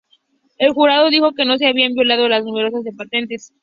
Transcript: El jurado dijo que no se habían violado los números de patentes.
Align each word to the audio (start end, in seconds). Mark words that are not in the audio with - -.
El 0.57 0.73
jurado 0.73 1.11
dijo 1.11 1.33
que 1.33 1.45
no 1.45 1.59
se 1.59 1.67
habían 1.67 1.93
violado 1.93 2.27
los 2.27 2.43
números 2.43 2.83
de 2.83 2.91
patentes. 2.91 3.53